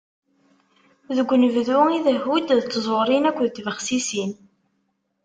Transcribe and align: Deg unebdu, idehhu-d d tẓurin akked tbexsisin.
Deg 1.15 1.29
unebdu, 1.33 1.81
idehhu-d 1.97 2.47
d 2.53 2.63
tẓurin 2.71 3.29
akked 3.29 3.47
tbexsisin. 3.51 4.31